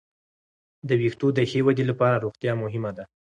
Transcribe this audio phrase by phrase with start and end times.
[0.87, 3.03] د وېښتو د ښې ودې لپاره روغتیا مهمه ده.